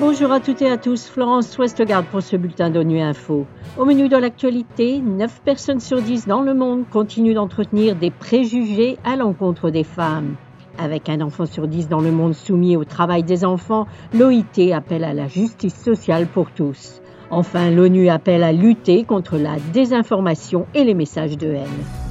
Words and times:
Bonjour 0.00 0.32
à 0.32 0.40
toutes 0.40 0.62
et 0.62 0.70
à 0.70 0.76
tous, 0.76 1.08
Florence 1.08 1.58
Westgard 1.58 2.04
pour 2.04 2.22
ce 2.22 2.36
bulletin 2.36 2.70
d'ONU 2.70 3.00
Info. 3.00 3.46
Au 3.76 3.84
menu 3.84 4.08
de 4.08 4.16
l'actualité, 4.16 5.00
9 5.00 5.42
personnes 5.44 5.80
sur 5.80 6.00
10 6.00 6.26
dans 6.26 6.40
le 6.40 6.54
monde 6.54 6.84
continuent 6.90 7.34
d'entretenir 7.34 7.94
des 7.94 8.10
préjugés 8.10 8.96
à 9.04 9.16
l'encontre 9.16 9.70
des 9.70 9.84
femmes. 9.84 10.36
Avec 10.78 11.08
un 11.08 11.20
enfant 11.20 11.46
sur 11.46 11.66
10 11.66 11.88
dans 11.88 12.00
le 12.00 12.12
monde 12.12 12.34
soumis 12.34 12.76
au 12.76 12.84
travail 12.84 13.24
des 13.24 13.44
enfants, 13.44 13.86
l'OIT 14.14 14.72
appelle 14.72 15.04
à 15.04 15.12
la 15.12 15.26
justice 15.26 15.74
sociale 15.74 16.26
pour 16.26 16.52
tous. 16.52 17.02
Enfin, 17.30 17.70
l'ONU 17.70 18.08
appelle 18.08 18.44
à 18.44 18.52
lutter 18.52 19.04
contre 19.04 19.36
la 19.36 19.56
désinformation 19.72 20.66
et 20.74 20.84
les 20.84 20.94
messages 20.94 21.36
de 21.36 21.48
haine. 21.48 22.07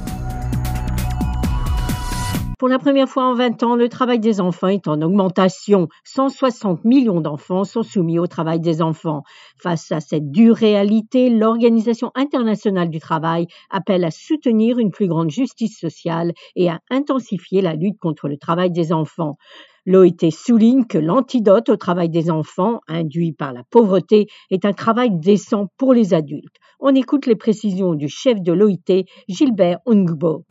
Pour 2.58 2.66
la 2.66 2.80
première 2.80 3.08
fois 3.08 3.22
en 3.22 3.34
20 3.34 3.62
ans, 3.62 3.76
le 3.76 3.88
travail 3.88 4.18
des 4.18 4.40
enfants 4.40 4.66
est 4.66 4.88
en 4.88 5.00
augmentation. 5.00 5.86
160 6.02 6.84
millions 6.84 7.20
d'enfants 7.20 7.62
sont 7.62 7.84
soumis 7.84 8.18
au 8.18 8.26
travail 8.26 8.58
des 8.58 8.82
enfants. 8.82 9.22
Face 9.62 9.92
à 9.92 10.00
cette 10.00 10.32
dure 10.32 10.56
réalité, 10.56 11.30
l'Organisation 11.30 12.10
internationale 12.16 12.90
du 12.90 12.98
travail 12.98 13.46
appelle 13.70 14.02
à 14.02 14.10
soutenir 14.10 14.80
une 14.80 14.90
plus 14.90 15.06
grande 15.06 15.30
justice 15.30 15.78
sociale 15.78 16.32
et 16.56 16.68
à 16.68 16.80
intensifier 16.90 17.62
la 17.62 17.74
lutte 17.74 18.00
contre 18.00 18.26
le 18.26 18.36
travail 18.36 18.72
des 18.72 18.92
enfants. 18.92 19.36
L'OIT 19.86 20.32
souligne 20.32 20.84
que 20.84 20.98
l'antidote 20.98 21.68
au 21.68 21.76
travail 21.76 22.08
des 22.08 22.28
enfants, 22.28 22.80
induit 22.88 23.32
par 23.32 23.52
la 23.52 23.62
pauvreté, 23.70 24.26
est 24.50 24.64
un 24.64 24.72
travail 24.72 25.10
décent 25.12 25.68
pour 25.78 25.94
les 25.94 26.12
adultes. 26.12 26.56
On 26.80 26.94
écoute 26.94 27.26
les 27.26 27.34
précisions 27.34 27.94
du 27.94 28.08
chef 28.08 28.40
de 28.40 28.52
l'OIT, 28.52 29.04
Gilbert 29.28 29.80
Ungbo. 29.84 30.44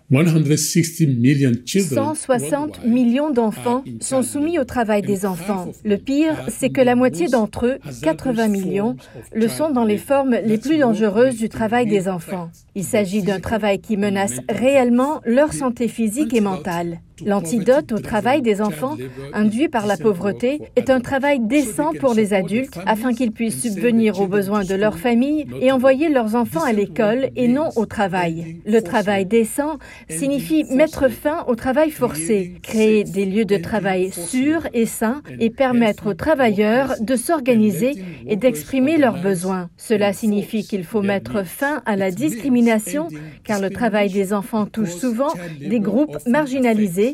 160 1.71 2.83
millions 2.85 3.29
d'enfants 3.31 3.85
sont 4.01 4.23
soumis 4.23 4.59
au 4.59 4.65
travail 4.65 5.01
des 5.01 5.25
enfants. 5.25 5.71
Le 5.85 5.95
pire, 5.95 6.35
c'est 6.49 6.69
que 6.69 6.81
la 6.81 6.95
moitié 6.95 7.27
d'entre 7.27 7.65
eux, 7.65 7.77
80 8.03 8.49
millions, 8.49 8.97
le 9.33 9.47
sont 9.47 9.69
dans 9.69 9.85
les 9.85 9.97
formes 9.97 10.35
les 10.43 10.57
plus 10.57 10.77
dangereuses 10.77 11.37
du 11.37 11.47
travail 11.47 11.87
des 11.87 12.09
enfants. 12.09 12.49
Il 12.75 12.83
s'agit 12.83 13.23
d'un 13.23 13.39
travail 13.39 13.79
qui 13.79 13.95
menace 13.95 14.41
réellement 14.49 15.21
leur 15.25 15.53
santé 15.53 15.87
physique 15.87 16.33
et 16.33 16.41
mentale. 16.41 16.99
L'antidote 17.25 17.91
au 17.91 17.99
travail 17.99 18.41
des 18.41 18.61
enfants 18.61 18.95
induit 19.33 19.69
par 19.69 19.87
la 19.87 19.97
pauvreté 19.97 20.61
est 20.75 20.89
un 20.89 20.99
travail 20.99 21.39
décent 21.39 21.91
pour 21.99 22.13
les 22.13 22.33
adultes 22.33 22.77
afin 22.85 23.13
qu'ils 23.13 23.31
puissent 23.31 23.61
subvenir 23.61 24.19
aux 24.19 24.27
besoins 24.27 24.63
de 24.63 24.75
leur 24.75 24.97
famille 24.97 25.47
et 25.61 25.71
envoyer 25.71 26.09
leurs 26.09 26.35
enfants 26.35 26.63
à 26.63 26.73
l'école 26.73 27.29
et 27.35 27.47
non 27.47 27.69
au 27.75 27.85
travail. 27.85 28.61
Le 28.65 28.81
travail 28.81 29.25
décent 29.25 29.77
signifie 30.09 30.65
mettre 30.65 31.09
fin 31.09 31.43
au 31.47 31.55
travail 31.55 31.89
forcé, 31.89 32.55
créer 32.61 33.03
des 33.03 33.25
lieux 33.25 33.45
de 33.45 33.57
travail 33.57 34.11
sûrs 34.11 34.67
et 34.73 34.85
sains 34.85 35.21
et 35.39 35.49
permettre 35.49 36.11
aux 36.11 36.13
travailleurs 36.13 36.93
de 36.99 37.15
s'organiser 37.15 37.93
et 38.27 38.35
d'exprimer 38.35 38.97
leurs 38.97 39.21
besoins. 39.21 39.69
Cela 39.77 40.13
signifie 40.13 40.63
qu'il 40.63 40.83
faut 40.83 41.01
mettre 41.01 41.45
fin 41.45 41.81
à 41.85 41.95
la 41.95 42.11
discrimination 42.11 43.07
car 43.43 43.59
le 43.59 43.69
travail 43.69 44.09
des 44.09 44.33
enfants 44.33 44.65
touche 44.65 44.93
souvent 44.93 45.33
des 45.59 45.79
groupes 45.79 46.17
marginalisés 46.27 47.06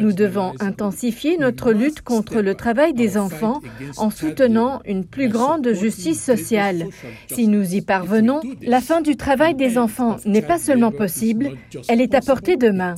nous 0.00 0.12
devons 0.12 0.52
intensifier 0.60 1.36
notre 1.38 1.72
lutte 1.72 2.02
contre 2.02 2.40
le 2.40 2.54
travail 2.54 2.94
des 2.94 3.16
enfants 3.16 3.60
en 3.96 4.10
soutenant 4.10 4.80
une 4.84 5.04
plus 5.04 5.28
grande 5.28 5.72
justice 5.72 6.22
sociale. 6.22 6.86
Si 7.30 7.48
nous 7.48 7.74
y 7.74 7.80
parvenons, 7.80 8.40
la 8.62 8.80
fin 8.80 9.00
du 9.00 9.16
travail 9.16 9.54
des 9.54 9.78
enfants 9.78 10.16
n'est 10.24 10.42
pas 10.42 10.58
seulement 10.58 10.92
possible, 10.92 11.50
elle 11.88 12.00
est 12.00 12.14
à 12.14 12.20
portée 12.20 12.56
de 12.56 12.70
main. 12.70 12.94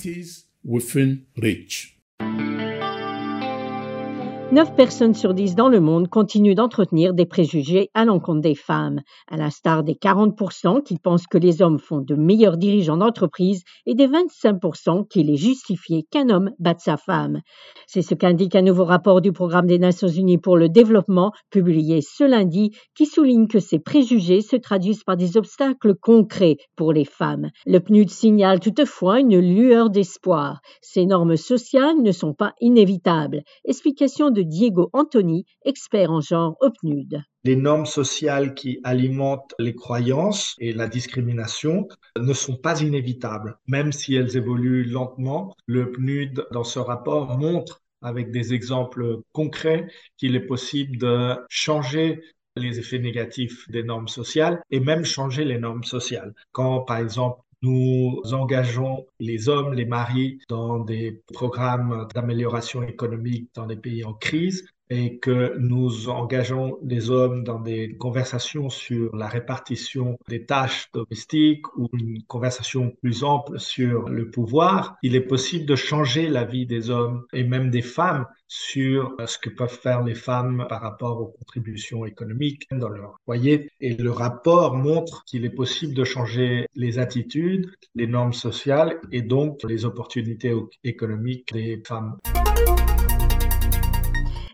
9 4.54 4.76
personnes 4.76 5.14
sur 5.14 5.34
10 5.34 5.56
dans 5.56 5.68
le 5.68 5.80
monde 5.80 6.06
continuent 6.06 6.54
d'entretenir 6.54 7.12
des 7.12 7.26
préjugés 7.26 7.90
à 7.92 8.04
l'encontre 8.04 8.40
des 8.40 8.54
femmes, 8.54 9.00
à 9.28 9.36
l'instar 9.36 9.82
des 9.82 9.94
40% 9.94 10.84
qui 10.84 10.96
pensent 10.96 11.26
que 11.26 11.38
les 11.38 11.60
hommes 11.60 11.80
font 11.80 11.98
de 11.98 12.14
meilleurs 12.14 12.56
dirigeants 12.56 12.96
d'entreprise 12.96 13.64
et 13.84 13.96
des 13.96 14.06
25% 14.06 15.08
qu'il 15.08 15.28
est 15.28 15.36
justifié 15.36 16.06
qu'un 16.08 16.28
homme 16.28 16.52
batte 16.60 16.78
sa 16.78 16.96
femme. 16.96 17.40
C'est 17.88 18.02
ce 18.02 18.14
qu'indique 18.14 18.54
un 18.54 18.62
nouveau 18.62 18.84
rapport 18.84 19.20
du 19.20 19.32
Programme 19.32 19.66
des 19.66 19.80
Nations 19.80 20.06
Unies 20.06 20.38
pour 20.38 20.56
le 20.56 20.68
développement 20.68 21.32
publié 21.50 22.00
ce 22.00 22.22
lundi 22.22 22.70
qui 22.94 23.06
souligne 23.06 23.48
que 23.48 23.58
ces 23.58 23.80
préjugés 23.80 24.40
se 24.40 24.54
traduisent 24.54 25.02
par 25.02 25.16
des 25.16 25.36
obstacles 25.36 25.96
concrets 25.96 26.58
pour 26.76 26.92
les 26.92 27.04
femmes. 27.04 27.50
Le 27.66 27.80
PNUD 27.80 28.08
signale 28.08 28.60
toutefois 28.60 29.18
une 29.18 29.36
lueur 29.36 29.90
d'espoir. 29.90 30.60
Ces 30.80 31.06
normes 31.06 31.36
sociales 31.36 32.00
ne 32.00 32.12
sont 32.12 32.34
pas 32.34 32.54
inévitables. 32.60 33.42
Explication 33.64 34.30
de 34.30 34.43
Diego 34.44 34.90
Antoni, 34.92 35.44
expert 35.64 36.10
en 36.10 36.20
genre 36.20 36.56
au 36.60 36.70
PNUD. 36.70 37.22
Les 37.44 37.56
normes 37.56 37.86
sociales 37.86 38.54
qui 38.54 38.80
alimentent 38.84 39.54
les 39.58 39.74
croyances 39.74 40.54
et 40.58 40.72
la 40.72 40.88
discrimination 40.88 41.88
ne 42.18 42.32
sont 42.32 42.56
pas 42.56 42.80
inévitables, 42.80 43.58
même 43.66 43.92
si 43.92 44.14
elles 44.14 44.36
évoluent 44.36 44.84
lentement. 44.84 45.54
Le 45.66 45.92
PNUD, 45.92 46.46
dans 46.52 46.64
ce 46.64 46.78
rapport, 46.78 47.36
montre 47.38 47.82
avec 48.02 48.30
des 48.30 48.54
exemples 48.54 49.20
concrets 49.32 49.88
qu'il 50.16 50.36
est 50.36 50.46
possible 50.46 50.98
de 50.98 51.36
changer 51.48 52.20
les 52.56 52.78
effets 52.78 52.98
négatifs 52.98 53.68
des 53.70 53.82
normes 53.82 54.08
sociales 54.08 54.62
et 54.70 54.80
même 54.80 55.04
changer 55.04 55.44
les 55.44 55.58
normes 55.58 55.84
sociales. 55.84 56.34
Quand, 56.52 56.80
par 56.82 56.98
exemple, 56.98 57.40
nous 57.64 58.20
engageons 58.32 59.06
les 59.18 59.48
hommes, 59.48 59.72
les 59.72 59.86
maris 59.86 60.38
dans 60.48 60.78
des 60.78 61.22
programmes 61.32 62.06
d'amélioration 62.14 62.82
économique 62.82 63.48
dans 63.54 63.66
des 63.66 63.76
pays 63.76 64.04
en 64.04 64.12
crise 64.12 64.66
et 64.90 65.18
que 65.18 65.56
nous 65.58 66.08
engageons 66.08 66.78
les 66.82 67.10
hommes 67.10 67.44
dans 67.44 67.60
des 67.60 67.96
conversations 67.96 68.70
sur 68.70 69.14
la 69.16 69.28
répartition 69.28 70.18
des 70.28 70.44
tâches 70.44 70.90
domestiques 70.92 71.66
ou 71.76 71.88
une 71.92 72.22
conversation 72.24 72.94
plus 73.02 73.24
ample 73.24 73.58
sur 73.58 74.08
le 74.08 74.30
pouvoir, 74.30 74.96
il 75.02 75.14
est 75.14 75.20
possible 75.20 75.66
de 75.66 75.76
changer 75.76 76.28
la 76.28 76.44
vie 76.44 76.66
des 76.66 76.90
hommes 76.90 77.24
et 77.32 77.44
même 77.44 77.70
des 77.70 77.82
femmes 77.82 78.26
sur 78.46 79.16
ce 79.26 79.38
que 79.38 79.50
peuvent 79.50 79.68
faire 79.80 80.02
les 80.02 80.14
femmes 80.14 80.66
par 80.68 80.80
rapport 80.82 81.20
aux 81.20 81.26
contributions 81.26 82.04
économiques 82.04 82.68
dans 82.70 82.88
leur 82.88 83.16
foyer. 83.24 83.70
Et 83.80 83.94
le 83.94 84.10
rapport 84.10 84.76
montre 84.76 85.24
qu'il 85.24 85.44
est 85.44 85.50
possible 85.50 85.94
de 85.94 86.04
changer 86.04 86.66
les 86.74 86.98
attitudes, 86.98 87.70
les 87.94 88.06
normes 88.06 88.32
sociales 88.32 89.00
et 89.10 89.22
donc 89.22 89.62
les 89.64 89.84
opportunités 89.84 90.54
économiques 90.84 91.52
des 91.52 91.82
femmes. 91.84 92.18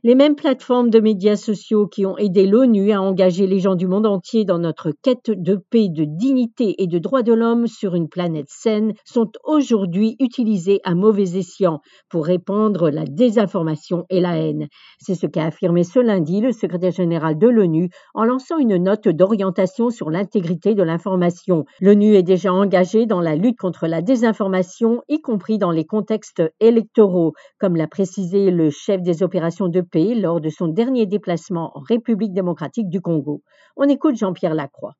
Les 0.03 0.15
mêmes 0.15 0.35
plateformes 0.35 0.89
de 0.89 0.99
médias 0.99 1.37
sociaux 1.37 1.87
qui 1.87 2.07
ont 2.07 2.17
aidé 2.17 2.47
l'ONU 2.47 2.91
à 2.91 3.03
engager 3.03 3.47
les 3.47 3.59
gens 3.59 3.75
du 3.75 3.87
monde 3.87 4.07
entier 4.07 4.47
dans 4.47 4.59
notre 4.59 4.93
quête 4.93 5.31
de 5.31 5.57
paix, 5.57 5.91
de 5.91 6.05
dignité 6.05 6.83
et 6.83 6.87
de 6.87 6.99
droits 6.99 7.23
de 7.23 7.35
l'homme 7.35 7.67
sur 7.67 7.95
une 7.95 8.09
planète 8.09 8.49
saine 8.49 8.95
sont 9.05 9.31
aujourd'hui 9.45 10.17
utilisées 10.19 10.81
à 10.85 10.95
mauvais 10.95 11.37
escient 11.37 11.83
pour 12.09 12.25
répandre 12.25 12.89
la 12.89 13.05
désinformation 13.05 14.07
et 14.09 14.23
la 14.23 14.39
haine. 14.39 14.69
C'est 15.01 15.15
ce 15.15 15.27
qu'a 15.27 15.45
affirmé 15.45 15.85
ce 15.85 15.99
lundi 15.99 16.41
le 16.41 16.53
secrétaire 16.53 16.93
général 16.93 17.37
de 17.37 17.49
l'ONU 17.49 17.91
en 18.15 18.25
lançant 18.25 18.57
une 18.57 18.79
note 18.79 19.07
d'orientation 19.07 19.91
sur 19.91 20.09
l'intégrité 20.09 20.75
de 20.75 20.83
l'information. 20.83 21.67
L'ONU 21.83 22.15
est 22.15 22.23
déjà 22.23 22.55
engagée 22.55 23.05
dans 23.05 23.21
la 23.21 23.37
lutte 23.37 23.59
contre 23.59 23.87
la 23.87 24.01
désinformation, 24.01 25.03
y 25.11 25.21
compris 25.21 25.59
dans 25.59 25.73
les 25.73 25.85
contextes 25.85 26.43
électoraux, 26.59 27.35
comme 27.59 27.77
l'a 27.77 27.87
précisé 27.87 28.51
le 28.51 28.71
chef 28.71 29.03
des 29.03 29.23
opérations 29.23 29.69
de 29.69 29.90
lors 29.95 30.41
de 30.41 30.49
son 30.51 30.69
dernier 30.69 31.07
déplacement 31.07 31.77
en 31.77 31.81
République 31.81 32.33
démocratique 32.33 32.89
du 32.89 33.01
Congo. 33.01 33.43
On 33.77 33.89
écoute 33.89 34.17
Jean-Pierre 34.17 34.55
Lacroix 34.55 34.95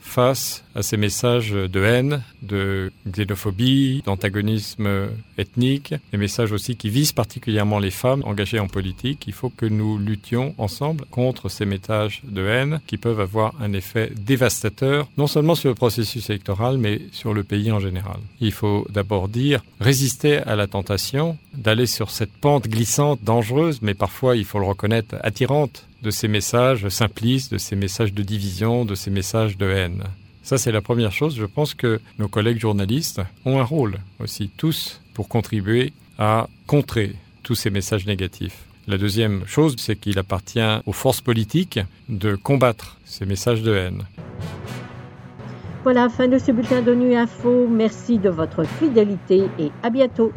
face 0.00 0.64
à 0.74 0.82
ces 0.82 0.96
messages 0.96 1.52
de 1.52 1.82
haine, 1.82 2.22
de 2.42 2.92
xénophobie, 3.08 4.02
d'antagonisme 4.04 5.08
ethnique, 5.38 5.94
des 6.12 6.18
messages 6.18 6.52
aussi 6.52 6.76
qui 6.76 6.90
visent 6.90 7.12
particulièrement 7.12 7.78
les 7.78 7.90
femmes 7.90 8.22
engagées 8.24 8.58
en 8.58 8.68
politique. 8.68 9.24
Il 9.26 9.32
faut 9.32 9.50
que 9.50 9.66
nous 9.66 9.98
luttions 9.98 10.54
ensemble 10.58 11.04
contre 11.10 11.48
ces 11.48 11.66
messages 11.66 12.22
de 12.24 12.46
haine 12.46 12.80
qui 12.86 12.98
peuvent 12.98 13.20
avoir 13.20 13.54
un 13.60 13.72
effet 13.72 14.12
dévastateur, 14.16 15.08
non 15.16 15.26
seulement 15.26 15.54
sur 15.54 15.70
le 15.70 15.74
processus 15.74 16.30
électoral, 16.30 16.78
mais 16.78 17.00
sur 17.12 17.34
le 17.34 17.42
pays 17.42 17.72
en 17.72 17.80
général. 17.80 18.18
Il 18.40 18.52
faut 18.52 18.86
d'abord 18.90 19.28
dire 19.28 19.62
résister 19.80 20.38
à 20.38 20.56
la 20.56 20.66
tentation 20.66 21.38
d'aller 21.54 21.86
sur 21.86 22.10
cette 22.10 22.32
pente 22.32 22.68
glissante, 22.68 23.20
dangereuse, 23.22 23.80
mais 23.82 23.94
parfois, 23.94 24.36
il 24.36 24.44
faut 24.44 24.58
le 24.58 24.66
reconnaître, 24.66 25.16
attirante 25.22 25.86
de 26.06 26.12
ces 26.12 26.28
messages 26.28 26.88
simplistes, 26.88 27.52
de 27.52 27.58
ces 27.58 27.74
messages 27.74 28.14
de 28.14 28.22
division, 28.22 28.84
de 28.84 28.94
ces 28.94 29.10
messages 29.10 29.58
de 29.58 29.68
haine. 29.68 30.04
Ça, 30.44 30.56
c'est 30.56 30.70
la 30.70 30.80
première 30.80 31.10
chose. 31.10 31.34
Je 31.34 31.44
pense 31.44 31.74
que 31.74 32.00
nos 32.20 32.28
collègues 32.28 32.60
journalistes 32.60 33.20
ont 33.44 33.58
un 33.58 33.64
rôle 33.64 33.98
aussi, 34.20 34.48
tous, 34.56 35.00
pour 35.14 35.28
contribuer 35.28 35.92
à 36.16 36.48
contrer 36.68 37.16
tous 37.42 37.56
ces 37.56 37.70
messages 37.70 38.06
négatifs. 38.06 38.66
La 38.86 38.98
deuxième 38.98 39.44
chose, 39.46 39.74
c'est 39.78 39.96
qu'il 39.96 40.16
appartient 40.20 40.60
aux 40.86 40.92
forces 40.92 41.20
politiques 41.20 41.80
de 42.08 42.36
combattre 42.36 42.98
ces 43.04 43.26
messages 43.26 43.62
de 43.62 43.74
haine. 43.74 44.04
Voilà, 45.82 46.08
fin 46.08 46.28
de 46.28 46.38
ce 46.38 46.52
bulletin 46.52 46.82
d'ONU 46.82 47.16
Info. 47.16 47.66
Merci 47.68 48.18
de 48.18 48.30
votre 48.30 48.62
fidélité 48.62 49.42
et 49.58 49.72
à 49.82 49.90
bientôt. 49.90 50.32